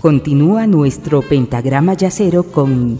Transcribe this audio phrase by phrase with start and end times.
[0.00, 2.98] Continúa nuestro pentagrama yacero con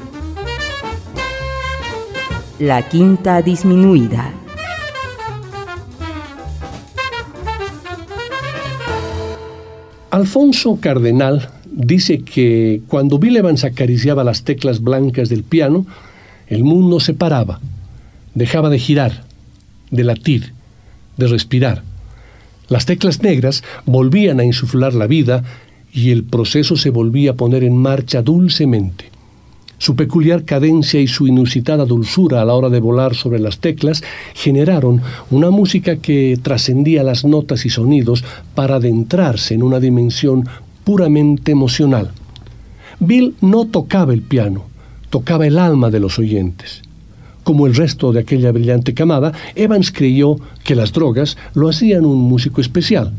[2.59, 4.33] la quinta disminuida.
[10.11, 15.87] Alfonso Cardenal dice que cuando Bill Evans acariciaba las teclas blancas del piano,
[16.47, 17.61] el mundo se paraba,
[18.35, 19.25] dejaba de girar,
[19.91, 20.53] de latir,
[21.17, 21.83] de respirar.
[22.73, 25.45] Las teclas negras volvían a insuflar la vida
[25.93, 29.11] y el proceso se volvía a poner en marcha dulcemente.
[29.77, 34.03] Su peculiar cadencia y su inusitada dulzura a la hora de volar sobre las teclas
[34.33, 38.25] generaron una música que trascendía las notas y sonidos
[38.55, 40.49] para adentrarse en una dimensión
[40.83, 42.13] puramente emocional.
[43.01, 44.65] Bill no tocaba el piano,
[45.11, 46.81] tocaba el alma de los oyentes.
[47.45, 52.21] Como el resto de aquella brillante camada, Evans creyó que las drogas lo hacían un
[52.23, 53.13] músico especial.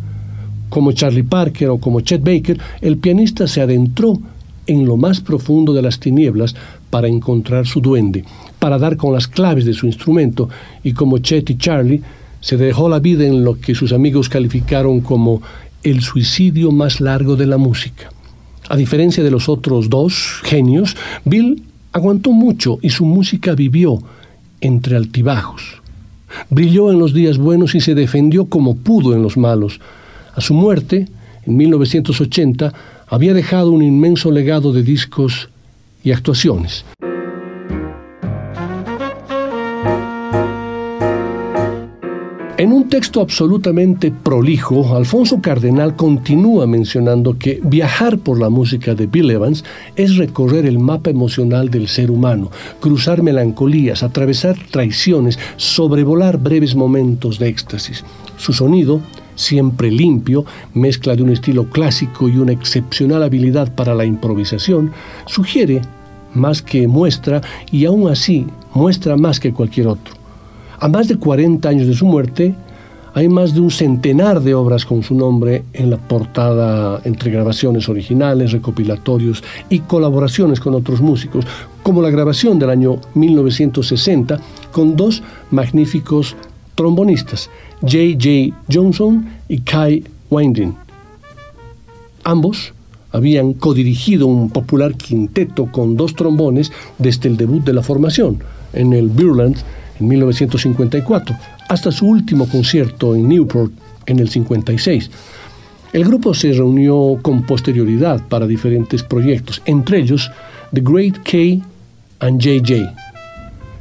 [0.70, 4.20] Como Charlie Parker o como Chet Baker, el pianista se adentró
[4.66, 6.56] en lo más profundo de las tinieblas
[6.90, 8.24] para encontrar su duende,
[8.60, 10.48] para dar con las claves de su instrumento,
[10.84, 12.02] y como Chet y Charlie,
[12.40, 15.42] se dejó la vida en lo que sus amigos calificaron como
[15.84, 18.10] el suicidio más largo de la música.
[18.70, 21.64] A diferencia de los otros dos genios, Bill
[21.94, 24.00] aguantó mucho y su música vivió
[24.60, 25.82] entre altibajos.
[26.50, 29.80] Brilló en los días buenos y se defendió como pudo en los malos.
[30.36, 31.08] A su muerte,
[31.46, 32.74] en 1980,
[33.08, 35.50] había dejado un inmenso legado de discos
[36.04, 36.84] y actuaciones.
[42.94, 49.64] Texto absolutamente prolijo, Alfonso Cardenal continúa mencionando que viajar por la música de Bill Evans
[49.96, 57.40] es recorrer el mapa emocional del ser humano, cruzar melancolías, atravesar traiciones, sobrevolar breves momentos
[57.40, 58.06] de éxtasis.
[58.38, 59.02] Su sonido
[59.34, 64.92] siempre limpio, mezcla de un estilo clásico y una excepcional habilidad para la improvisación,
[65.26, 65.82] sugiere
[66.36, 67.42] más que muestra
[67.72, 68.46] y aún así
[68.76, 70.14] muestra más que cualquier otro.
[70.80, 72.54] A más de 40 años de su muerte,
[73.14, 77.88] hay más de un centenar de obras con su nombre en la portada entre grabaciones
[77.88, 81.46] originales, recopilatorios y colaboraciones con otros músicos,
[81.84, 84.40] como la grabación del año 1960
[84.72, 85.22] con dos
[85.52, 86.36] magníficos
[86.76, 87.50] trombonistas,
[87.82, 88.56] J.J.
[88.72, 90.74] Johnson y Kai Winding.
[92.24, 92.74] Ambos
[93.12, 98.40] habían codirigido un popular quinteto con dos trombones desde el debut de la formación,
[98.74, 99.58] en el Burland
[100.00, 101.36] en 1954,
[101.70, 103.72] hasta su último concierto en Newport
[104.06, 105.10] en el 56.
[105.94, 110.32] El grupo se reunió con posterioridad para diferentes proyectos, entre ellos
[110.74, 111.64] The Great K
[112.20, 112.90] and JJ,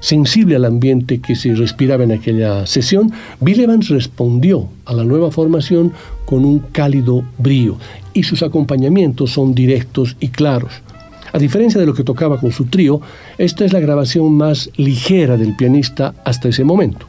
[0.02, 3.10] sensible al ambiente que se respiraba en aquella sesión,
[3.40, 5.92] Bill Evans respondió a la nueva formación
[6.26, 7.78] con un cálido brío
[8.12, 10.72] y sus acompañamientos son directos y claros.
[11.32, 13.00] A diferencia de lo que tocaba con su trío,
[13.38, 17.06] esta es la grabación más ligera del pianista hasta ese momento.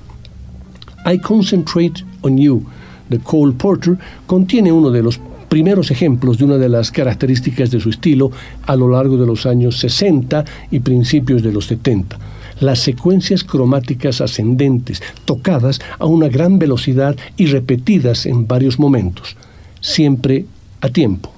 [1.06, 2.64] I Concentrate on You.
[3.10, 5.20] De Cole Porter contiene uno de los
[5.50, 8.32] primeros ejemplos de una de las características de su estilo
[8.66, 12.18] a lo largo de los años 60 y principios de los 70
[12.60, 19.36] las secuencias cromáticas ascendentes, tocadas a una gran velocidad y repetidas en varios momentos,
[19.82, 20.46] siempre
[20.82, 21.34] a tiempo.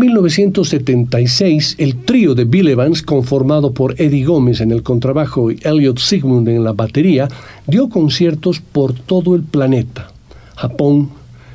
[0.00, 5.98] 1976, el trío de Bill Evans, conformado por Eddie Gómez en el contrabajo y Elliot
[5.98, 7.28] Sigmund en la batería,
[7.66, 10.10] dio conciertos por todo el planeta.
[10.56, 11.10] Japón,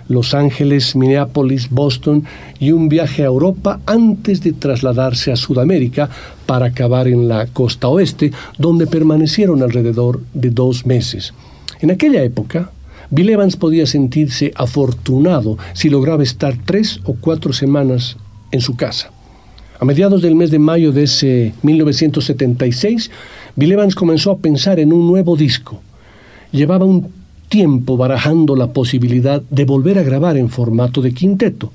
[0.08, 2.24] Los Ángeles, Minneapolis, Boston
[2.60, 6.08] y un viaje a Europa antes de trasladarse a Sudamérica
[6.46, 11.34] para acabar en la costa oeste, donde permanecieron alrededor de dos meses.
[11.82, 12.70] En aquella época,
[13.10, 18.18] Bill Evans podía sentirse afortunado si lograba estar tres o cuatro semanas
[18.52, 19.12] en su casa.
[19.80, 23.12] A mediados del mes de mayo de ese 1976,
[23.56, 25.82] Bill Evans comenzó a pensar en un nuevo disco.
[26.52, 27.10] Llevaba un
[27.50, 31.72] tiempo barajando la posibilidad de volver a grabar en formato de quinteto.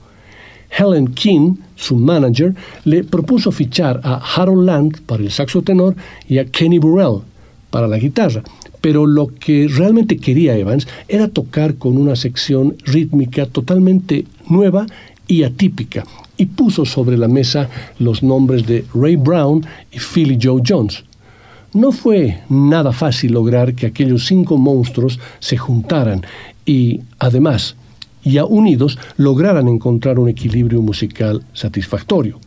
[0.71, 5.95] Helen King, su manager, le propuso fichar a Harold Land para el saxo tenor
[6.29, 7.23] y a Kenny Burrell
[7.71, 8.43] para la guitarra,
[8.81, 14.87] pero lo que realmente quería Evans era tocar con una sección rítmica totalmente nueva
[15.27, 16.05] y atípica,
[16.41, 19.62] y puso sobre la mesa los nombres de Ray Brown
[19.93, 21.05] y Philly Joe Jones.
[21.75, 26.23] No fue nada fácil lograr que aquellos cinco monstruos se juntaran
[26.64, 27.76] y, además,
[28.25, 32.41] ya unidos, lograran encontrar un equilibrio musical satisfactorio.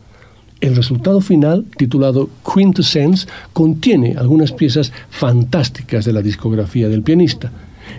[0.60, 7.52] El resultado final, titulado Quintessence, contiene algunas piezas fantásticas de la discografía del pianista.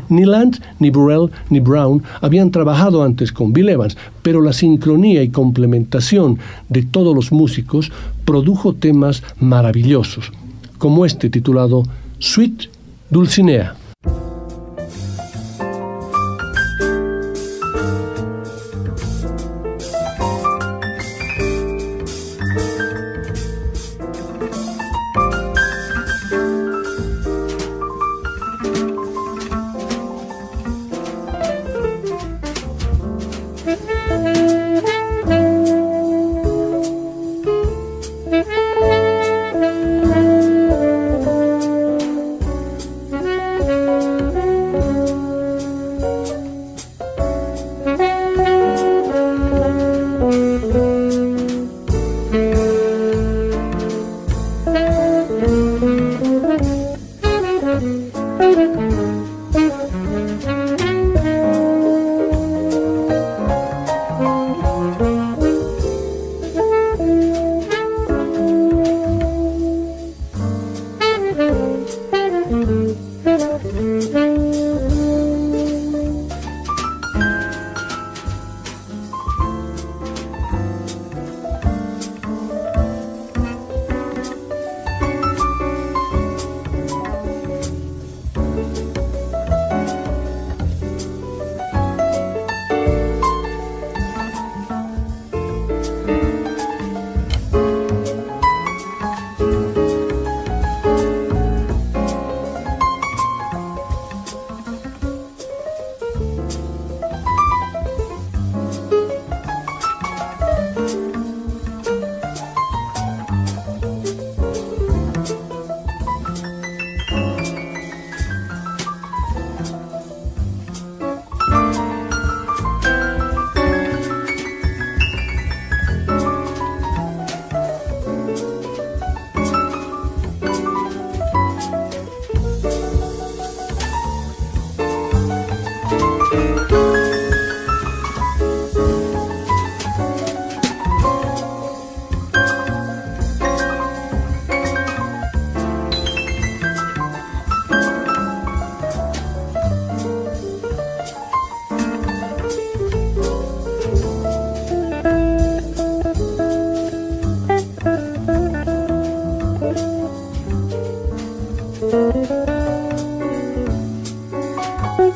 [0.10, 5.24] Ni Land, ni Burrell, ni Brown habían trabajado antes con Bill Evans, pero la sincronía
[5.24, 7.92] y complementación de todos los músicos
[8.26, 10.32] produjo temas maravillosos,
[10.78, 11.84] como este titulado
[12.20, 12.70] Sweet
[13.10, 13.76] Dulcinea.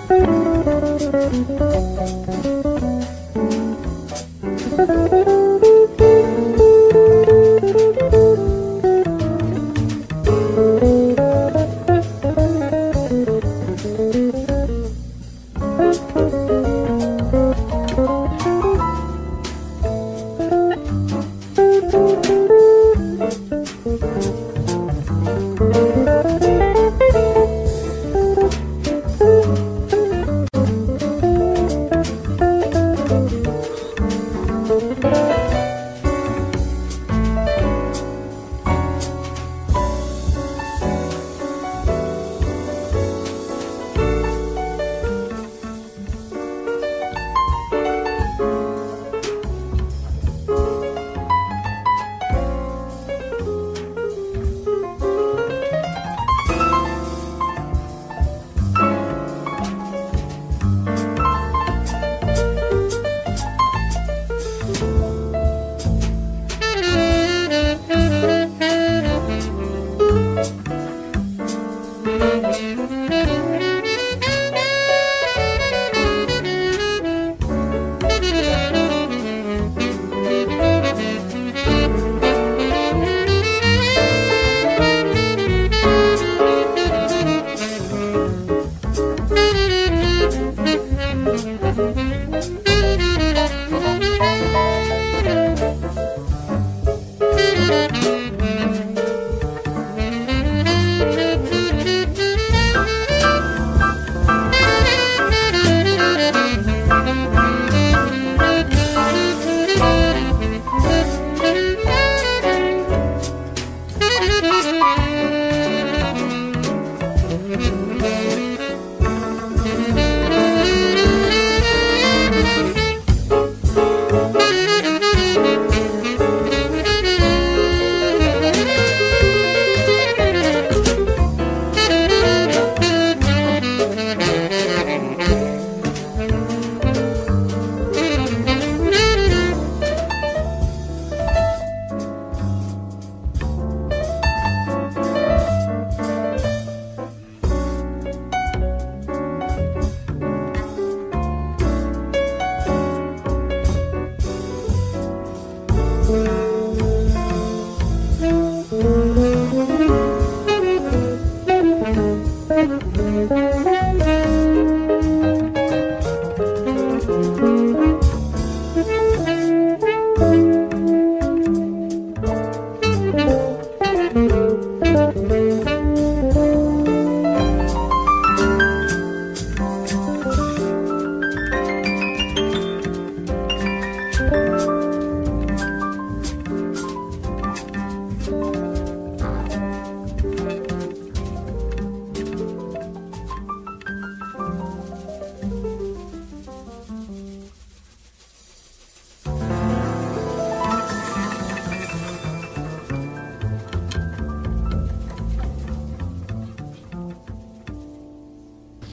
[0.09, 0.27] Thank
[5.27, 5.38] you.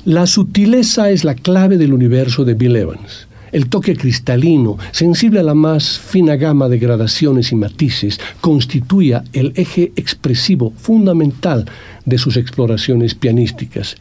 [0.06, 3.26] La sutileza es la clave del universo de Bill Evans.
[3.50, 9.52] El toque cristalino, sensible a la más fina gama de gradaciones y matices, constituía el
[9.56, 11.64] eje expresivo fundamental
[12.04, 13.96] de sus exploraciones pianísticas.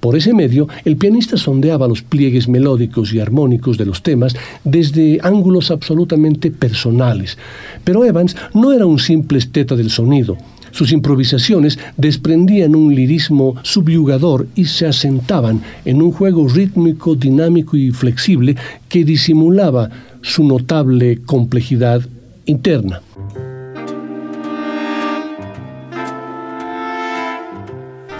[0.00, 5.18] Por ese medio, el pianista sondeaba los pliegues melódicos y armónicos de los temas desde
[5.22, 7.36] ángulos absolutamente personales.
[7.84, 10.38] Pero Evans no era un simple esteta del sonido,
[10.70, 17.90] sus improvisaciones desprendían un lirismo subyugador y se asentaban en un juego rítmico, dinámico y
[17.90, 18.56] flexible
[18.88, 19.90] que disimulaba
[20.22, 22.02] su notable complejidad
[22.46, 23.00] interna.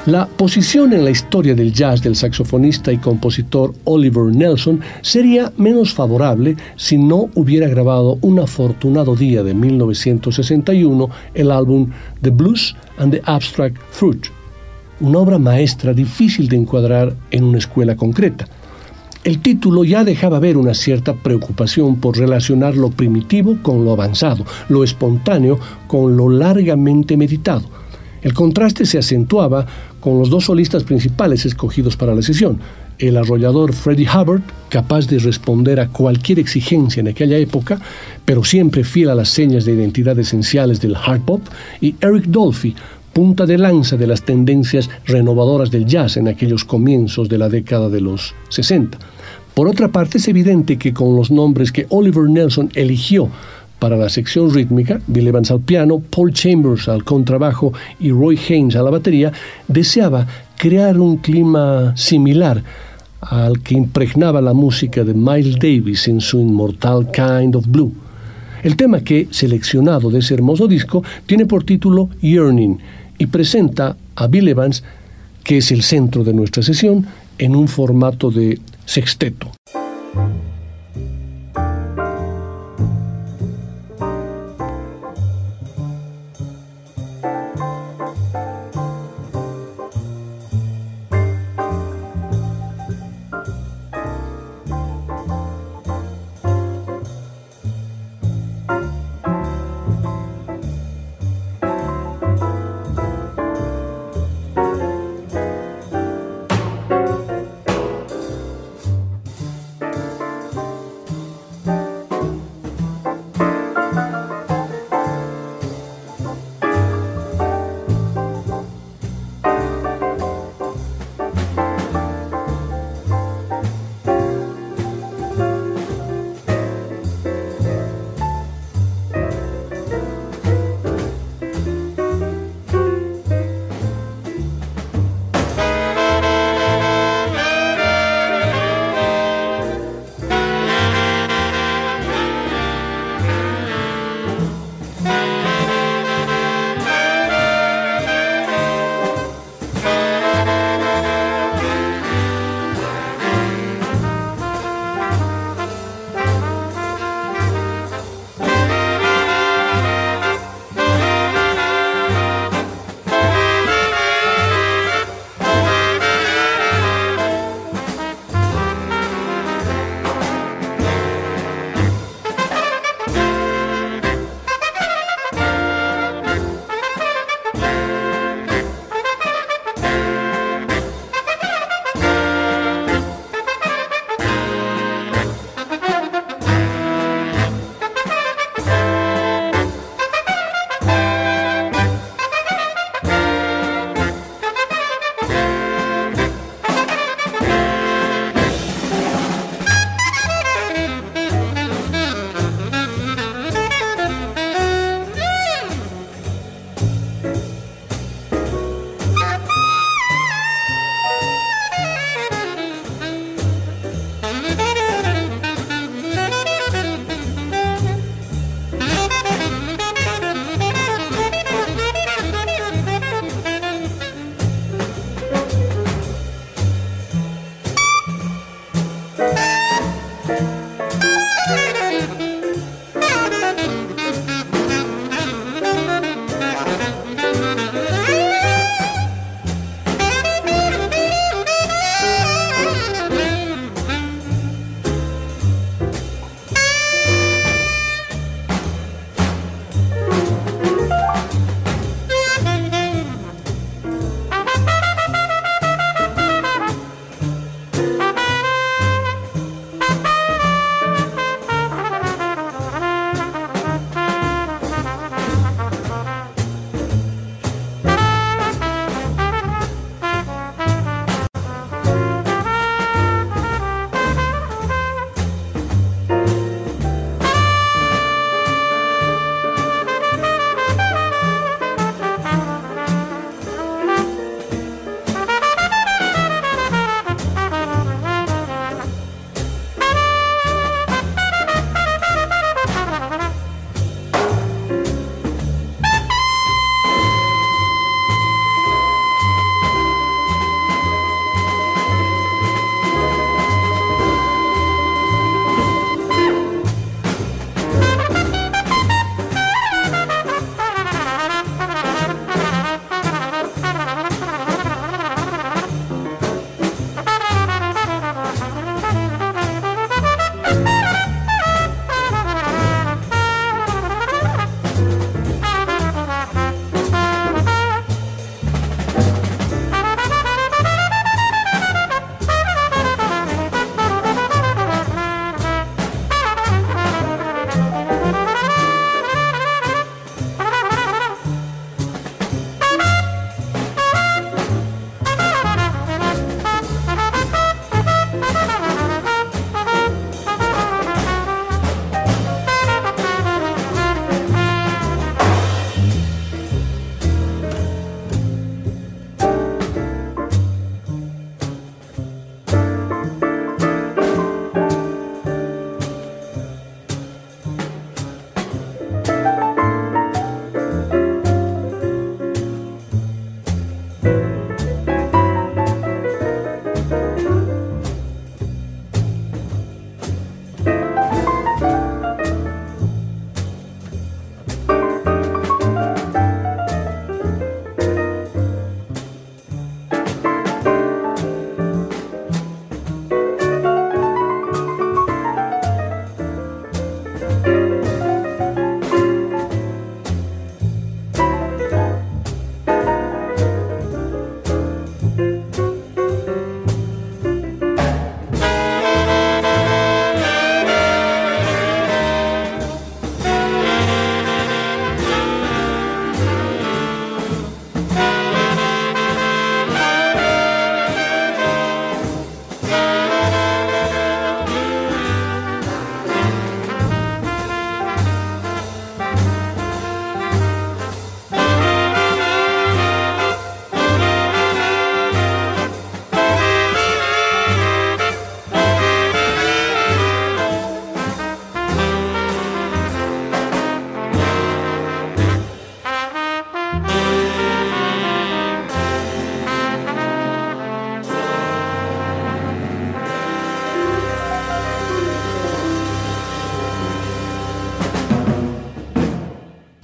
[0.07, 5.92] La posición en la historia del jazz del saxofonista y compositor Oliver Nelson sería menos
[5.92, 11.90] favorable si no hubiera grabado un afortunado día de 1961 el álbum
[12.23, 14.28] The Blues and the Abstract Fruit,
[15.00, 18.47] una obra maestra difícil de encuadrar en una escuela concreta.
[19.23, 24.47] El título ya dejaba ver una cierta preocupación por relacionar lo primitivo con lo avanzado,
[24.71, 27.80] lo espontáneo con lo largamente meditado.
[28.22, 29.66] El contraste se acentuaba
[30.00, 32.58] con los dos solistas principales escogidos para la sesión,
[32.98, 37.80] el arrollador Freddie Hubbard, capaz de responder a cualquier exigencia en aquella época,
[38.24, 41.42] pero siempre fiel a las señas de identidad esenciales del hard pop,
[41.80, 42.74] y Eric Dolphy,
[43.12, 47.88] punta de lanza de las tendencias renovadoras del jazz en aquellos comienzos de la década
[47.88, 48.98] de los 60.
[49.54, 53.28] Por otra parte, es evidente que con los nombres que Oliver Nelson eligió
[53.80, 58.76] para la sección rítmica, Bill Evans al piano, Paul Chambers al contrabajo y Roy Haynes
[58.76, 59.32] a la batería,
[59.66, 62.62] deseaba crear un clima similar
[63.20, 67.92] al que impregnaba la música de Miles Davis en su inmortal Kind of Blue.
[68.62, 72.78] El tema que, seleccionado de ese hermoso disco, tiene por título Yearning
[73.18, 74.85] y presenta a Bill Evans,
[75.42, 77.07] que es el centro de nuestra sesión,
[77.38, 79.50] en un formato de sexteto.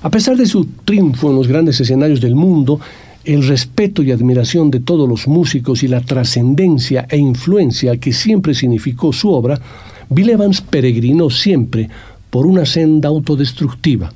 [0.06, 2.78] A pesar de su triunfo en los grandes escenarios del mundo,
[3.24, 8.54] el respeto y admiración de todos los músicos y la trascendencia e influencia que siempre
[8.54, 9.60] significó su obra,
[10.08, 11.90] Bill Evans peregrinó siempre
[12.30, 14.12] por una senda autodestructiva,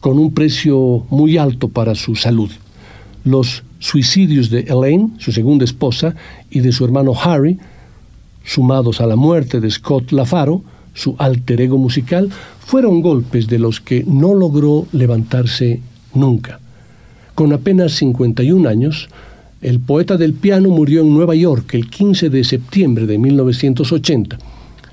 [0.00, 2.50] con un precio muy alto para su salud.
[3.22, 6.14] Los suicidios de Elaine, su segunda esposa,
[6.48, 7.58] y de su hermano Harry,
[8.46, 10.62] sumados a la muerte de Scott Lafaro,
[10.94, 15.80] su alter ego musical, fueron golpes de los que no logró levantarse
[16.14, 16.60] nunca.
[17.34, 19.08] Con apenas 51 años,
[19.62, 24.38] el poeta del piano murió en Nueva York el 15 de septiembre de 1980.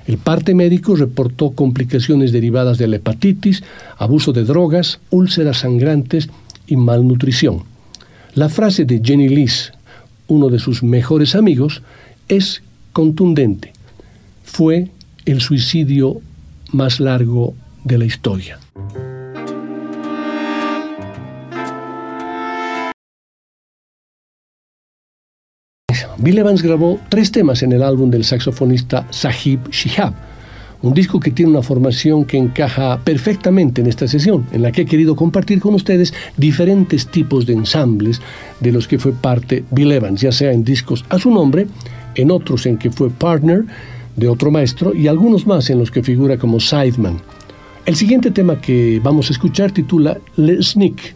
[0.06, 3.62] El parte médico reportó complicaciones derivadas de la hepatitis,
[3.98, 6.28] abuso de drogas, úlceras sangrantes
[6.66, 7.64] y malnutrición.
[8.34, 9.72] La frase de Jenny Lees,
[10.28, 11.82] uno de sus mejores amigos,
[12.28, 13.72] es contundente.
[14.44, 14.88] Fue
[15.30, 16.20] el suicidio
[16.72, 18.58] más largo de la historia.
[26.18, 30.12] Bill Evans grabó tres temas en el álbum del saxofonista Sahib Shihab,
[30.82, 34.82] un disco que tiene una formación que encaja perfectamente en esta sesión, en la que
[34.82, 38.20] he querido compartir con ustedes diferentes tipos de ensambles
[38.60, 41.68] de los que fue parte Bill Evans, ya sea en discos a su nombre,
[42.16, 43.64] en otros en que fue partner
[44.20, 47.20] de otro maestro y algunos más en los que figura como sideman.
[47.86, 51.14] El siguiente tema que vamos a escuchar titula Le Sneak,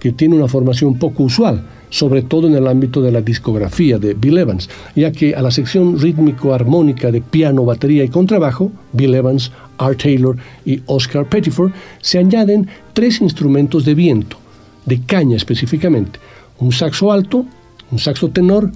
[0.00, 4.14] que tiene una formación poco usual sobre todo en el ámbito de la discografía de
[4.14, 9.52] Bill Evans, ya que a la sección rítmico-armónica de piano, batería y contrabajo, Bill Evans,
[9.76, 14.38] Art Taylor y Oscar Pettiford, se añaden tres instrumentos de viento,
[14.86, 16.20] de caña específicamente,
[16.58, 17.44] un saxo alto,
[17.90, 18.70] un saxo tenor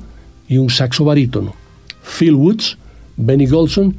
[0.49, 1.55] y un saxo barítono,
[2.03, 2.77] Phil Woods,
[3.17, 3.95] Benny Golson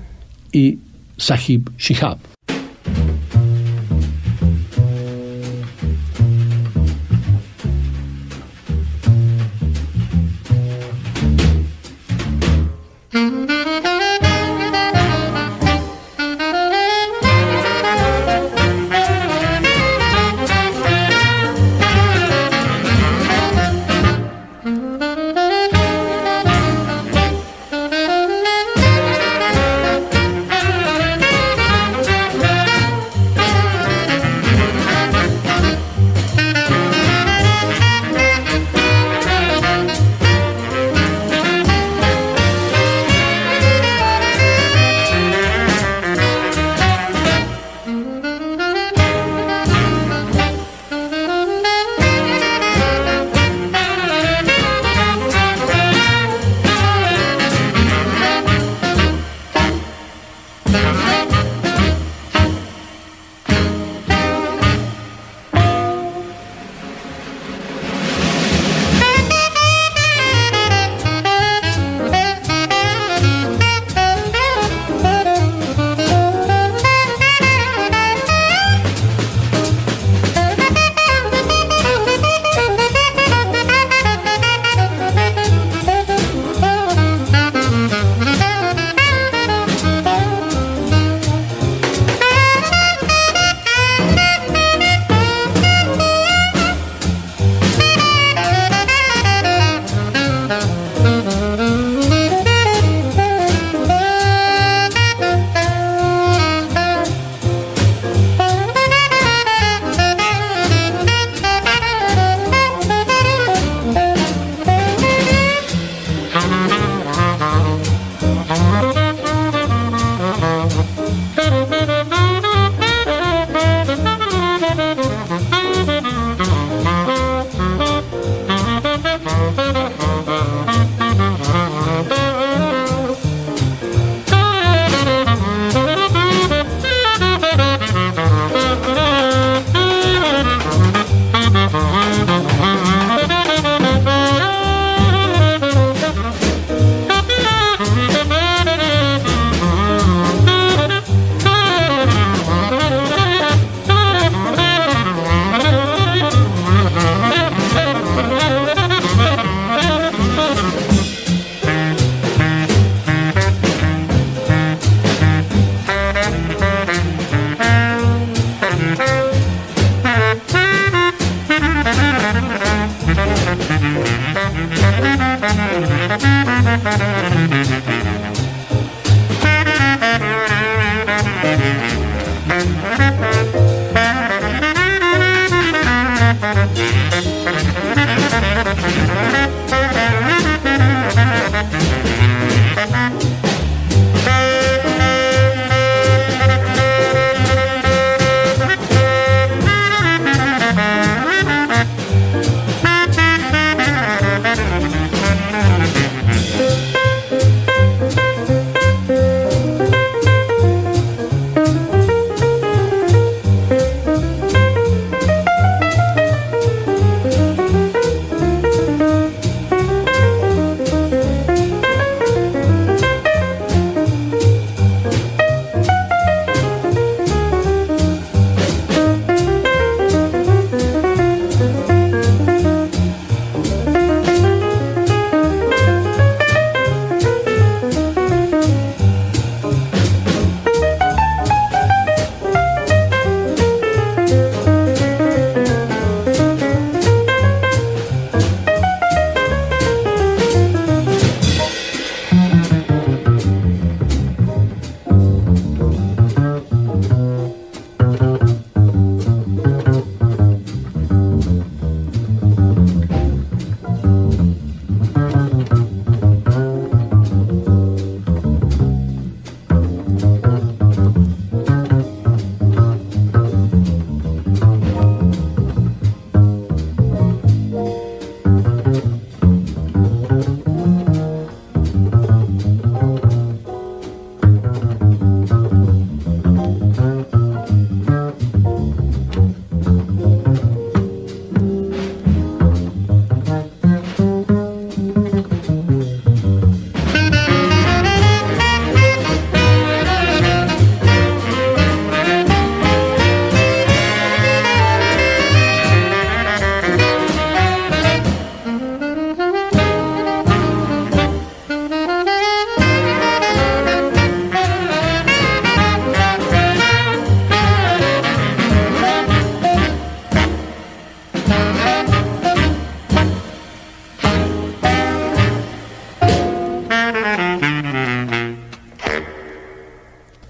[0.52, 0.78] y
[1.18, 2.35] Sahib Shihab.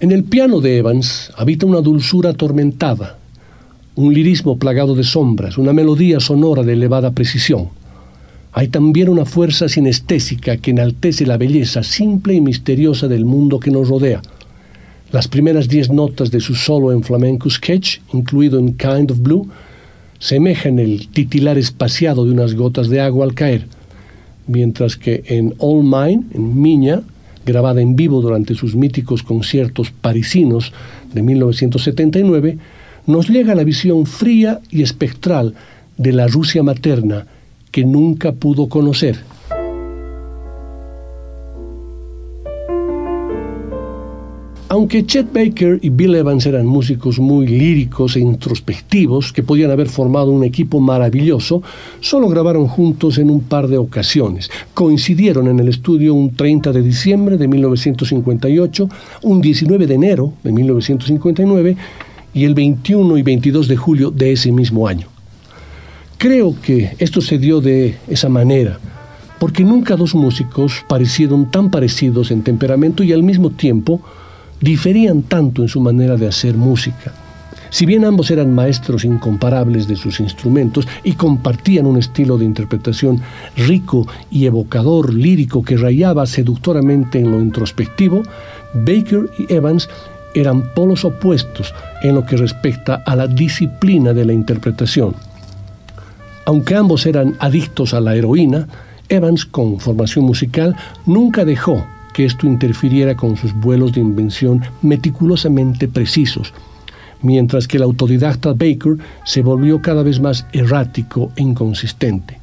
[0.06, 3.18] En el piano de Evans habita una dulzura atormentada,
[3.96, 7.70] un lirismo plagado de sombras, una melodía sonora de elevada precisión.
[8.52, 13.72] Hay también una fuerza sinestésica que enaltece la belleza simple y misteriosa del mundo que
[13.72, 14.22] nos rodea.
[15.10, 19.48] Las primeras diez notas de su solo en flamenco sketch, incluido en Kind of Blue,
[20.20, 23.66] semejan el titilar espaciado de unas gotas de agua al caer,
[24.46, 27.02] mientras que en All Mine, en Miña,
[27.46, 30.72] grabada en vivo durante sus míticos conciertos parisinos
[31.14, 32.58] de 1979,
[33.06, 35.54] nos llega la visión fría y espectral
[35.96, 37.26] de la Rusia materna
[37.70, 39.16] que nunca pudo conocer.
[44.76, 49.88] Aunque Chet Baker y Bill Evans eran músicos muy líricos e introspectivos que podían haber
[49.88, 51.62] formado un equipo maravilloso,
[52.00, 54.50] solo grabaron juntos en un par de ocasiones.
[54.74, 58.88] Coincidieron en el estudio un 30 de diciembre de 1958,
[59.22, 61.74] un 19 de enero de 1959
[62.34, 65.06] y el 21 y 22 de julio de ese mismo año.
[66.18, 68.78] Creo que esto se dio de esa manera,
[69.40, 74.02] porque nunca dos músicos parecieron tan parecidos en temperamento y al mismo tiempo
[74.60, 77.12] diferían tanto en su manera de hacer música.
[77.70, 83.20] Si bien ambos eran maestros incomparables de sus instrumentos y compartían un estilo de interpretación
[83.56, 88.22] rico y evocador lírico que rayaba seductoramente en lo introspectivo,
[88.72, 89.88] Baker y Evans
[90.34, 95.14] eran polos opuestos en lo que respecta a la disciplina de la interpretación.
[96.44, 98.68] Aunque ambos eran adictos a la heroína,
[99.08, 101.84] Evans, con formación musical, nunca dejó
[102.16, 106.54] que esto interfiriera con sus vuelos de invención meticulosamente precisos,
[107.20, 112.38] mientras que el autodidacta Baker se volvió cada vez más errático e inconsistente.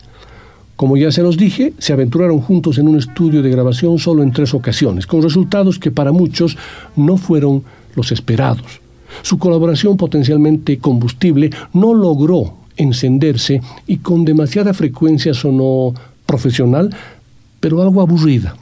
[0.75, 4.31] Como ya se los dije, se aventuraron juntos en un estudio de grabación solo en
[4.31, 6.55] tres ocasiones, con resultados que para muchos
[6.95, 7.63] no fueron
[7.95, 8.79] los esperados.
[9.23, 15.95] Su colaboración potencialmente combustible no logró encenderse y con demasiada frecuencia sonó
[16.27, 16.95] profesional,
[17.59, 18.55] pero algo aburrida.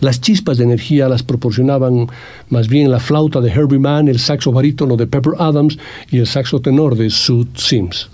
[0.00, 2.08] Las chispas de energía las proporcionaban
[2.48, 5.78] más bien la flauta de Herbie Mann, el saxo barítono de Pepper Adams
[6.10, 8.08] y el saxo tenor de Sue Sims.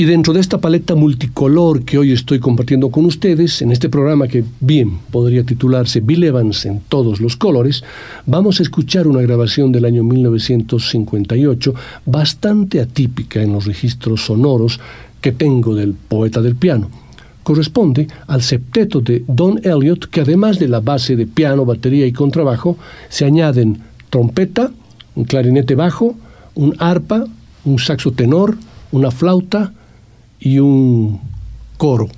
[0.00, 4.28] Y dentro de esta paleta multicolor que hoy estoy compartiendo con ustedes, en este programa
[4.28, 7.84] que bien podría titularse Bill Evans en todos los colores,
[8.24, 11.74] vamos a escuchar una grabación del año 1958
[12.06, 14.80] bastante atípica en los registros sonoros
[15.20, 16.88] que tengo del poeta del piano.
[17.42, 22.12] Corresponde al septeto de Don Elliott que además de la base de piano, batería y
[22.12, 22.78] contrabajo,
[23.10, 24.70] se añaden trompeta,
[25.14, 26.16] un clarinete bajo,
[26.54, 27.26] un arpa,
[27.66, 28.56] un saxo tenor,
[28.92, 29.74] una flauta,
[30.40, 31.20] y un
[31.76, 32.08] coro.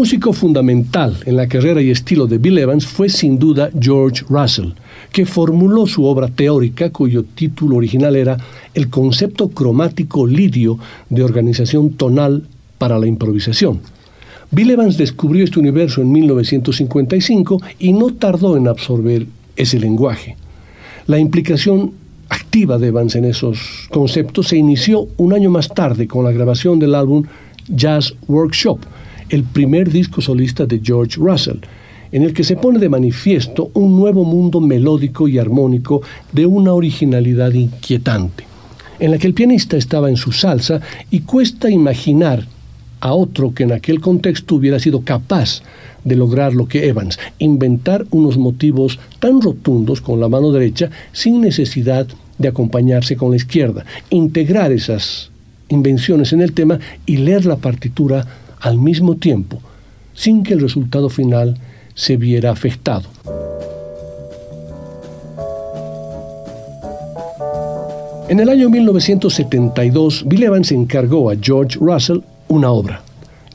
[0.00, 4.70] Músico fundamental en la carrera y estilo de Bill Evans fue sin duda George Russell,
[5.12, 8.38] que formuló su obra teórica cuyo título original era
[8.72, 10.78] El concepto cromático lidio
[11.10, 12.44] de organización tonal
[12.78, 13.80] para la improvisación.
[14.50, 20.34] Bill Evans descubrió este universo en 1955 y no tardó en absorber ese lenguaje.
[21.08, 21.92] La implicación
[22.30, 26.78] activa de Evans en esos conceptos se inició un año más tarde con la grabación
[26.78, 27.24] del álbum
[27.68, 28.78] Jazz Workshop,
[29.30, 31.58] el primer disco solista de George Russell,
[32.12, 36.02] en el que se pone de manifiesto un nuevo mundo melódico y armónico
[36.32, 38.44] de una originalidad inquietante,
[38.98, 42.46] en la que el pianista estaba en su salsa y cuesta imaginar
[43.00, 45.62] a otro que en aquel contexto hubiera sido capaz
[46.04, 51.40] de lograr lo que Evans, inventar unos motivos tan rotundos con la mano derecha sin
[51.40, 52.06] necesidad
[52.38, 55.30] de acompañarse con la izquierda, integrar esas
[55.68, 58.26] invenciones en el tema y leer la partitura
[58.60, 59.60] al mismo tiempo,
[60.14, 61.58] sin que el resultado final
[61.94, 63.08] se viera afectado.
[68.28, 73.02] En el año 1972, Bill encargó a George Russell una obra.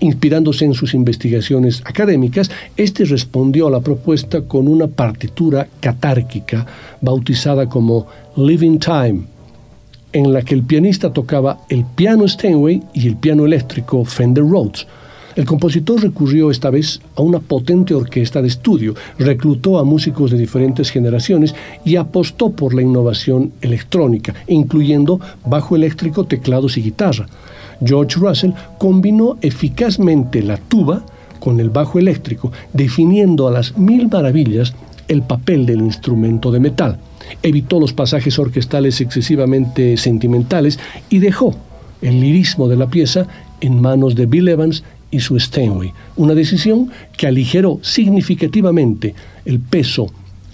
[0.01, 6.65] Inspirándose en sus investigaciones académicas, este respondió a la propuesta con una partitura catárquica
[6.99, 9.21] bautizada como Living Time,
[10.15, 14.87] en la que el pianista tocaba el piano Steinway y el piano eléctrico Fender Rhodes.
[15.35, 20.37] El compositor recurrió esta vez a una potente orquesta de estudio, reclutó a músicos de
[20.37, 21.53] diferentes generaciones
[21.83, 27.27] y apostó por la innovación electrónica, incluyendo bajo eléctrico, teclados y guitarra.
[27.83, 31.05] George Russell combinó eficazmente la tuba
[31.41, 34.73] con el bajo eléctrico, definiendo a las mil maravillas
[35.09, 36.99] el papel del instrumento de metal.
[37.43, 41.55] Evitó los pasajes orquestales excesivamente sentimentales y dejó
[42.01, 43.27] el lirismo de la pieza
[43.61, 49.15] en manos de Bill Evans y su Steinway, una decisión que aligeró significativamente
[49.45, 50.07] el peso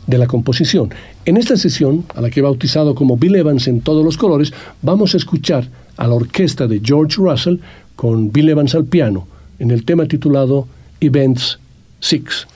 [0.07, 0.89] de la composición.
[1.25, 4.53] En esta sesión, a la que he bautizado como Bill Evans en todos los colores,
[4.81, 5.67] vamos a escuchar
[5.97, 7.57] a la orquesta de George Russell
[7.95, 9.27] con Bill Evans al piano
[9.59, 10.67] en el tema titulado
[10.99, 11.59] Events
[11.99, 12.47] 6.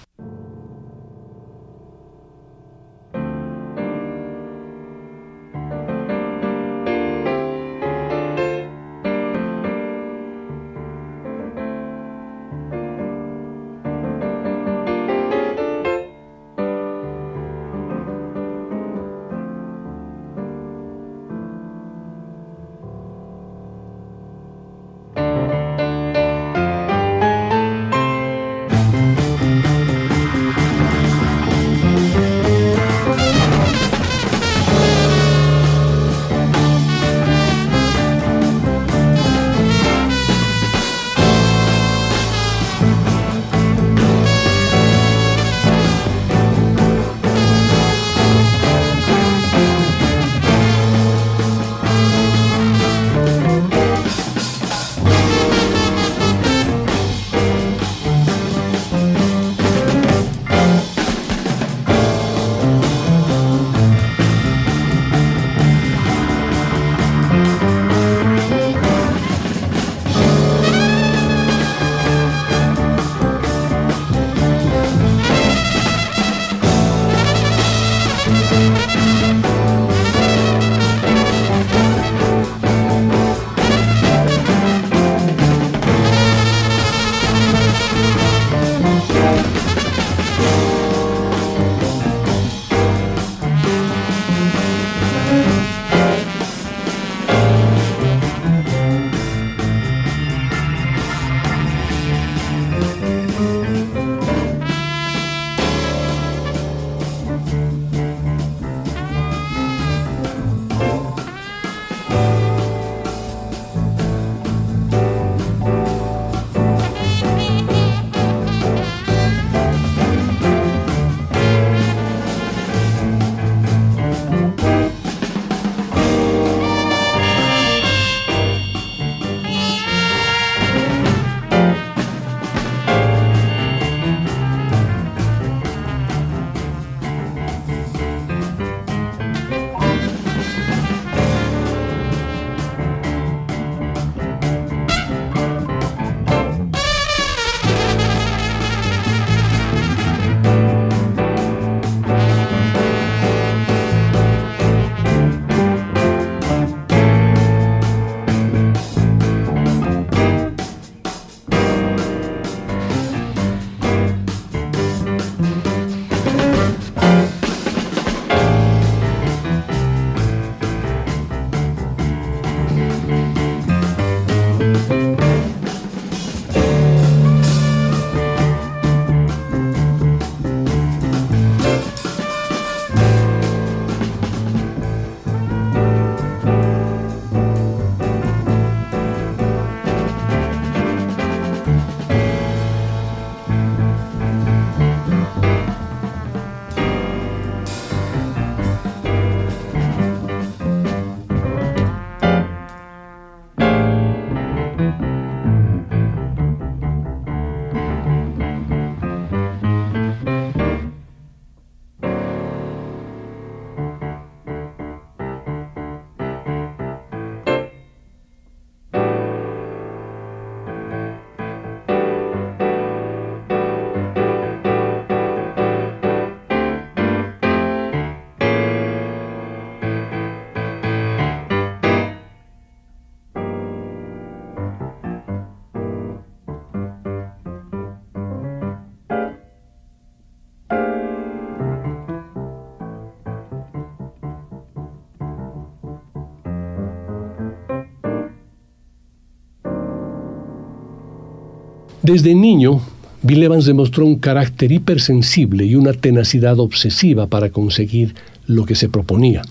[252.05, 252.81] Desde niño,
[253.23, 258.13] Bill Evans demostró un carácter hipersensible y una tenacidad obsesiva para conseguir
[258.45, 259.41] lo que se proponía.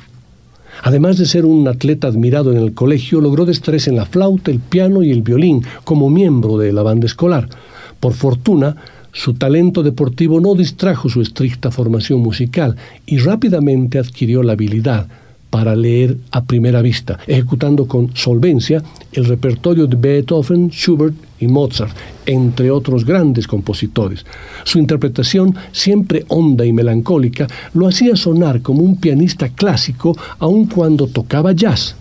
[0.85, 4.61] Además de ser un atleta admirado en el colegio, logró destreza en la flauta, el
[4.61, 7.49] piano y el violín como miembro de la banda escolar.
[7.99, 8.77] Por fortuna,
[9.11, 15.09] su talento deportivo no distrajo su estricta formación musical y rápidamente adquirió la habilidad
[15.55, 18.83] para leer a primera vista, ejecutando con solvencia
[19.13, 21.97] el repertorio de Beethoven, Schubert y Mozart,
[22.27, 24.27] entre otros grandes compositores.
[24.65, 31.07] Su interpretación, siempre honda y melancólica, lo hacía sonar como un pianista clásico aun cuando
[31.07, 31.95] tocaba jazz,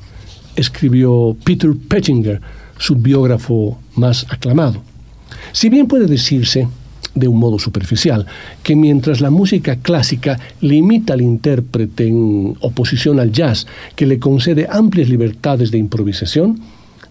[0.55, 2.41] escribió Peter Pettinger,
[2.79, 4.81] su biógrafo más aclamado.
[5.51, 6.67] Si bien puede decirse
[7.15, 8.25] de un modo superficial,
[8.63, 14.67] que mientras la música clásica limita al intérprete en oposición al jazz, que le concede
[14.69, 16.59] amplias libertades de improvisación,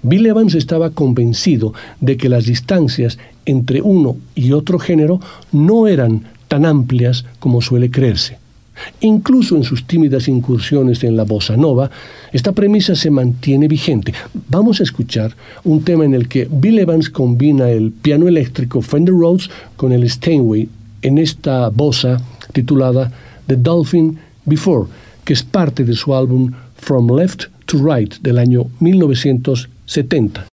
[0.03, 5.21] Bill Evans estaba convencido de que las distancias entre uno y otro género
[5.53, 8.42] no eran tan amplias como suele creerse.
[9.01, 11.91] Incluso en sus tímidas incursiones en la bossa nova,
[12.33, 14.15] esta premisa se mantiene vigente.
[14.49, 19.15] Vamos a escuchar un tema en el que Bill Evans combina el piano eléctrico Fender
[19.15, 20.69] Rhodes con el Steinway
[21.03, 22.21] en esta bossa
[22.53, 23.13] titulada
[23.47, 24.89] The Dolphin Before,
[25.25, 30.52] que es parte de su álbum From Left to Right del año 1970.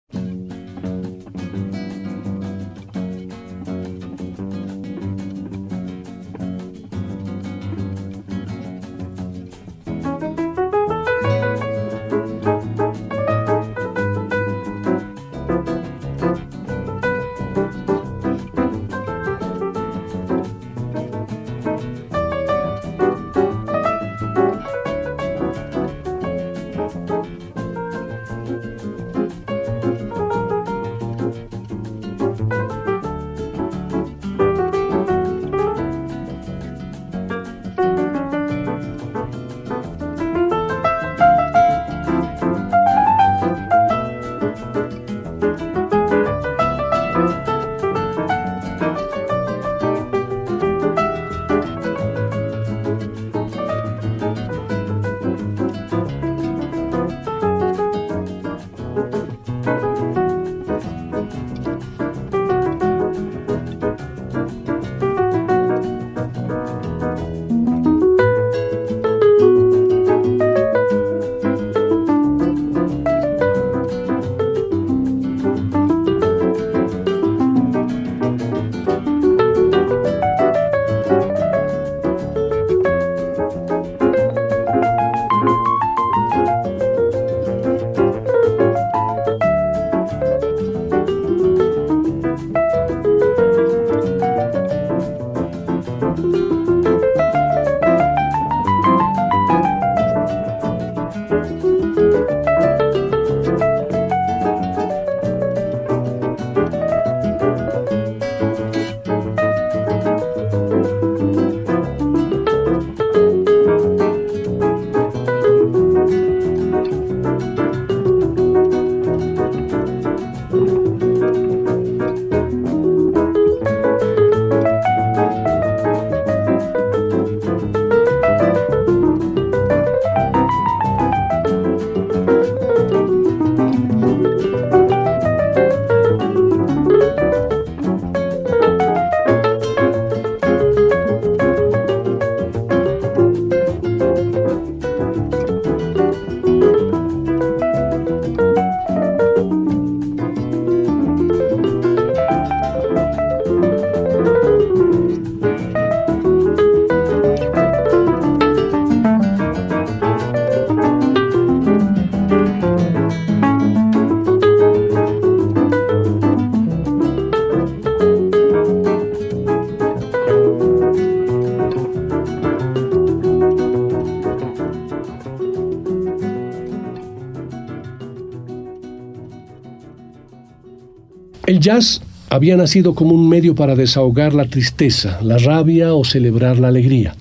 [181.67, 182.01] Jazz
[182.31, 187.17] había nacido como un medio para desahogar la tristeza, la rabia o celebrar la alegría.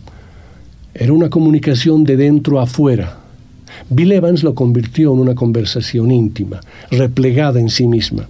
[0.93, 3.17] Era una comunicación de dentro a afuera.
[3.89, 6.59] Bill Evans lo convirtió en una conversación íntima,
[6.91, 8.29] replegada en sí misma.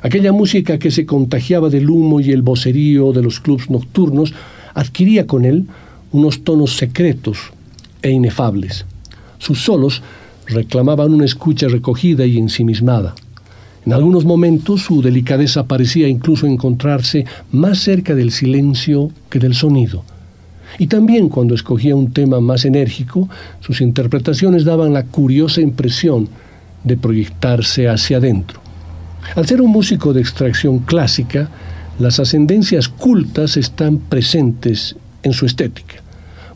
[0.00, 4.32] Aquella música que se contagiaba del humo y el vocerío de los clubs nocturnos
[4.72, 5.66] adquiría con él
[6.12, 7.52] unos tonos secretos
[8.00, 8.86] e inefables.
[9.36, 10.02] Sus solos
[10.46, 13.14] reclamaban una escucha recogida y ensimismada.
[13.84, 20.04] En algunos momentos su delicadeza parecía incluso encontrarse más cerca del silencio que del sonido.
[20.78, 23.28] Y también cuando escogía un tema más enérgico,
[23.60, 26.28] sus interpretaciones daban la curiosa impresión
[26.84, 28.60] de proyectarse hacia adentro.
[29.34, 31.48] Al ser un músico de extracción clásica,
[31.98, 35.96] las ascendencias cultas están presentes en su estética.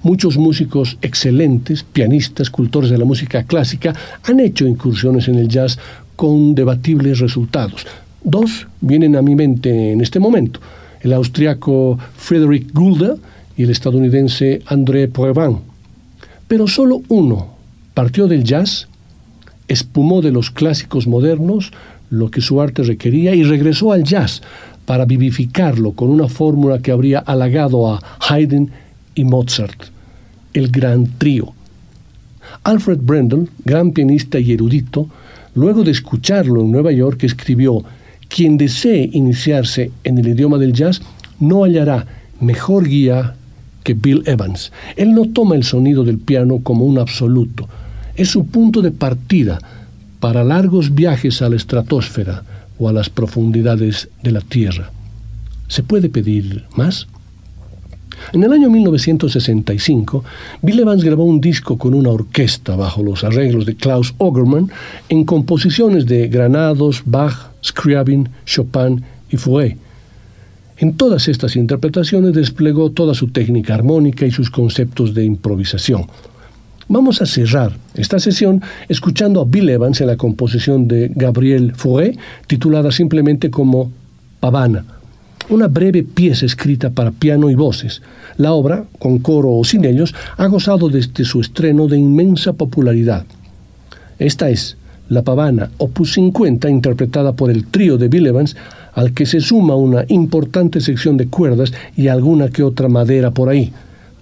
[0.03, 5.79] Muchos músicos excelentes, pianistas, cultores de la música clásica, han hecho incursiones en el jazz
[6.17, 7.87] con debatibles resultados.
[8.25, 10.61] Dos vienen a mi mente en este momento,
[11.01, 13.15] el austriaco Friedrich Gulda
[13.57, 15.59] y el estadounidense André Poivin.
[16.49, 17.55] Pero solo uno
[17.95, 18.89] partió del jazz,
[19.69, 21.73] espumó de los clásicos modernos,
[22.11, 24.43] lo que su arte requería, y regresó al jazz
[24.85, 28.71] para vivificarlo con una fórmula que habría halagado a Haydn
[29.15, 29.87] y Mozart,
[30.53, 31.53] el gran trío.
[32.63, 35.09] Alfred Brendel, gran pianista y erudito,
[35.57, 37.83] luego de escucharlo en Nueva York, escribió,
[38.29, 41.03] quien desee iniciarse en el idioma del jazz
[41.41, 42.07] no hallará
[42.41, 43.35] mejor guía
[43.83, 44.73] que Bill Evans.
[44.97, 47.69] Él no toma el sonido del piano como un absoluto,
[48.15, 49.59] es su punto de partida
[50.21, 52.43] para largos viajes a la estratosfera
[52.79, 54.91] o a las profundidades de la Tierra.
[55.69, 57.07] ¿Se puede pedir más?
[58.33, 60.25] En el año 1965,
[60.63, 64.71] Bill Evans grabó un disco con una orquesta bajo los arreglos de Klaus Ogerman
[65.09, 69.77] en composiciones de Granados, Bach, Scriabin, Chopin y Fouet.
[70.79, 76.07] En todas estas interpretaciones desplegó toda su técnica armónica y sus conceptos de improvisación.
[76.89, 82.17] Vamos a cerrar esta sesión escuchando a Bill Evans en la composición de Gabriel Fauré,
[82.47, 83.91] titulada simplemente como
[84.39, 84.85] Pavana,
[85.49, 88.03] una breve pieza escrita para piano y voces.
[88.37, 93.25] La obra, con coro o sin ellos, ha gozado desde su estreno de inmensa popularidad.
[94.19, 94.77] Esta es
[95.09, 98.57] La Pavana, opus 50, interpretada por el trío de Bill Evans,
[98.95, 103.49] al que se suma una importante sección de cuerdas y alguna que otra madera por
[103.49, 103.73] ahí.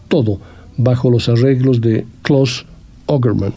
[0.08, 0.40] Todo
[0.76, 2.66] bajo los arreglos de Klaus
[3.06, 3.52] Ogerman.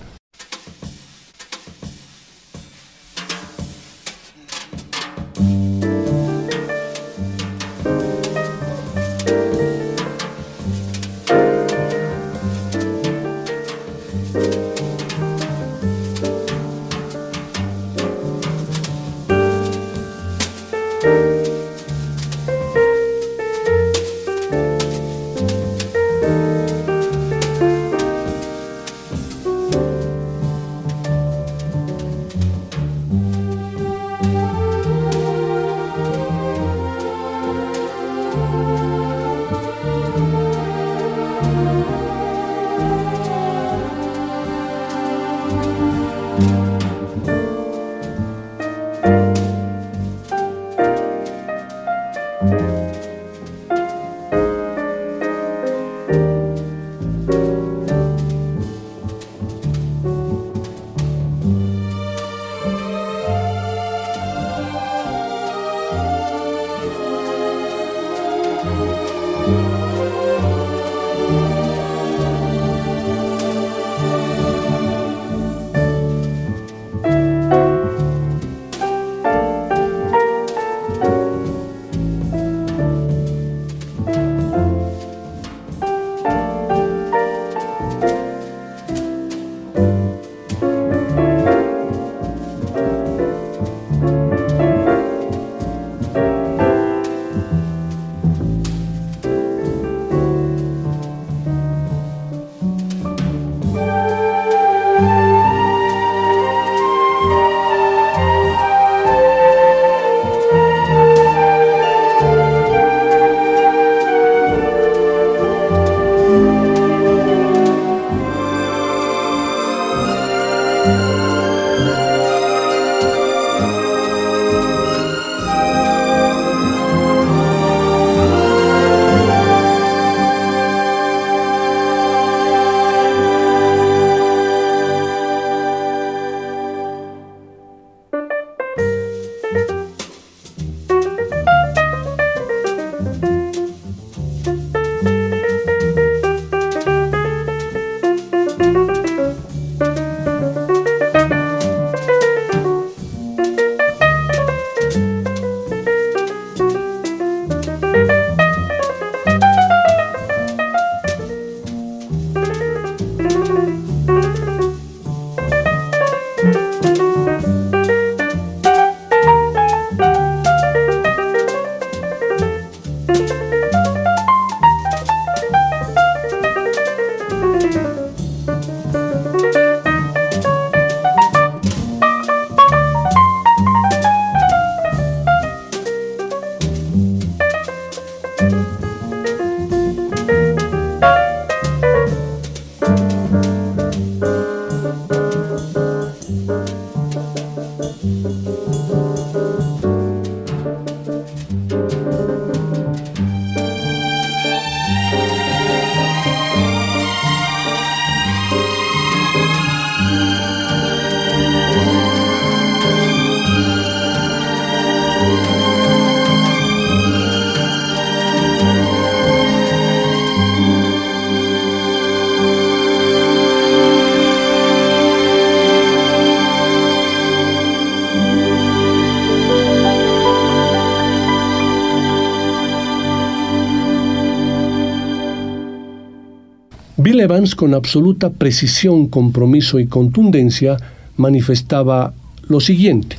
[237.28, 240.78] Evans, con absoluta precisión, compromiso y contundencia,
[241.18, 242.14] manifestaba
[242.48, 243.18] lo siguiente.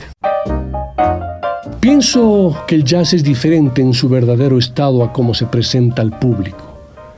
[1.78, 6.18] Pienso que el jazz es diferente en su verdadero estado a cómo se presenta al
[6.18, 6.64] público.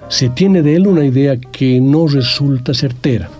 [0.08, 3.30] Se tiene de él una idea que no resulta certera.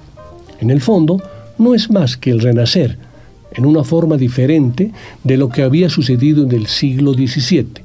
[0.61, 1.21] En el fondo,
[1.59, 2.99] no es más que el renacer,
[3.53, 4.93] en una forma diferente
[5.25, 7.83] de lo que había sucedido en el siglo XVII,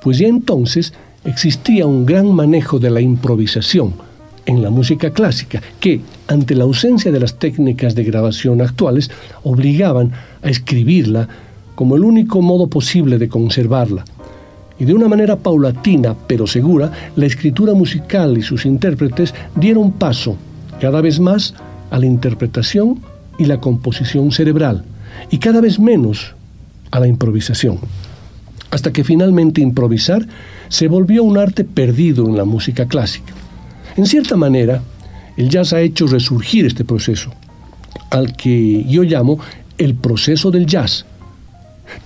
[0.00, 0.92] pues ya entonces
[1.24, 3.94] existía un gran manejo de la improvisación
[4.46, 9.10] en la música clásica que, ante la ausencia de las técnicas de grabación actuales,
[9.42, 10.12] obligaban
[10.42, 11.28] a escribirla
[11.74, 14.04] como el único modo posible de conservarla.
[14.78, 20.36] Y de una manera paulatina pero segura, la escritura musical y sus intérpretes dieron paso
[20.80, 21.54] cada vez más
[21.90, 23.00] a la interpretación
[23.38, 24.84] y la composición cerebral,
[25.30, 26.34] y cada vez menos
[26.90, 27.78] a la improvisación.
[28.70, 30.26] Hasta que finalmente improvisar
[30.68, 33.34] se volvió un arte perdido en la música clásica.
[33.96, 34.82] En cierta manera,
[35.36, 37.30] el jazz ha hecho resurgir este proceso,
[38.10, 39.38] al que yo llamo
[39.76, 41.04] el proceso del jazz.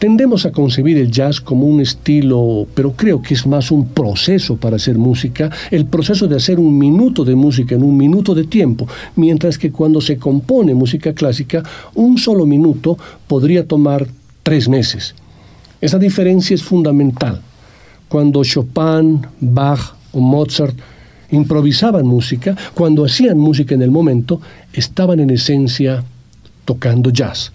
[0.01, 4.57] Tendemos a concebir el jazz como un estilo, pero creo que es más un proceso
[4.57, 8.45] para hacer música, el proceso de hacer un minuto de música en un minuto de
[8.45, 11.63] tiempo, mientras que cuando se compone música clásica,
[11.95, 14.09] un solo minuto podría tomar
[14.43, 15.15] tres meses.
[15.81, 17.41] Esa diferencia es fundamental.
[18.09, 20.77] Cuando Chopin, Bach o Mozart
[21.31, 24.41] improvisaban música, cuando hacían música en el momento,
[24.73, 26.05] estaban en esencia
[26.65, 27.53] tocando jazz.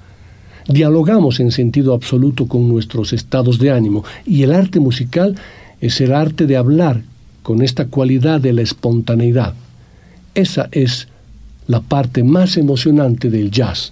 [0.68, 5.36] Dialogamos en sentido absoluto con nuestros estados de ánimo y el arte musical
[5.80, 7.02] es el arte de hablar
[7.44, 9.54] con esta cualidad de la espontaneidad.
[10.36, 11.08] Esa es
[11.68, 13.92] la parte más emocionante del jazz,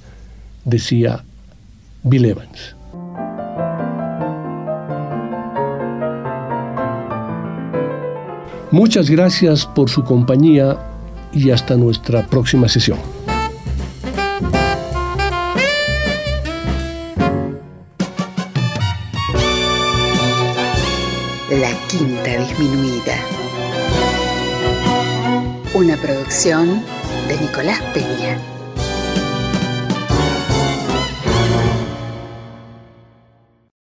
[0.66, 1.24] decía
[2.04, 2.79] Bill Evans.
[8.72, 10.78] Muchas gracias por su compañía
[11.34, 13.00] y hasta nuestra próxima sesión.
[21.50, 23.16] La Quinta Disminuida.
[25.74, 26.84] Una producción
[27.28, 28.59] de Nicolás Peña.